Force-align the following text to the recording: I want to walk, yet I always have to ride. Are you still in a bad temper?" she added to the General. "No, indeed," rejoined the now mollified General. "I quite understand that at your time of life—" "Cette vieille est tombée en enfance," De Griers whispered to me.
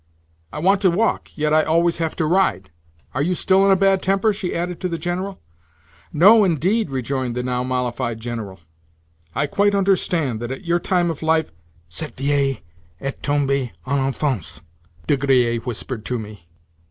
I 0.51 0.57
want 0.57 0.81
to 0.81 0.89
walk, 0.89 1.29
yet 1.37 1.53
I 1.53 1.61
always 1.61 1.97
have 1.97 2.15
to 2.15 2.25
ride. 2.25 2.71
Are 3.13 3.21
you 3.21 3.35
still 3.35 3.63
in 3.67 3.71
a 3.71 3.75
bad 3.75 4.01
temper?" 4.01 4.33
she 4.33 4.55
added 4.55 4.79
to 4.81 4.89
the 4.89 4.97
General. 4.97 5.39
"No, 6.11 6.43
indeed," 6.43 6.89
rejoined 6.89 7.35
the 7.35 7.43
now 7.43 7.63
mollified 7.63 8.19
General. 8.19 8.59
"I 9.35 9.45
quite 9.45 9.75
understand 9.75 10.39
that 10.39 10.49
at 10.49 10.65
your 10.65 10.79
time 10.79 11.11
of 11.11 11.21
life—" 11.21 11.51
"Cette 11.87 12.15
vieille 12.15 12.61
est 12.99 13.21
tombée 13.21 13.73
en 13.85 13.99
enfance," 13.99 14.61
De 15.05 15.15
Griers 15.15 15.67
whispered 15.67 16.03
to 16.05 16.17
me. 16.17 16.47